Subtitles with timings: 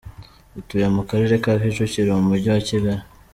[0.59, 3.03] Atuye mu Karere ka Kicukiro mu Mujyi wa Kigali.